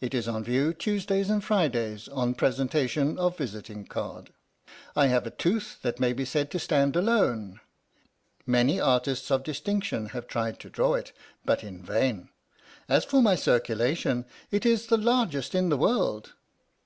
[0.00, 4.32] It is on view Tuesdays and Fridays on presentation of visiting card.
[4.96, 7.60] I have a tooth that may be said to stand alone.
[8.46, 11.12] Many artists of dis tinction have tried to draw it,
[11.44, 12.30] but in vain.
[12.88, 16.32] As for my circulation, it is the largest in the world."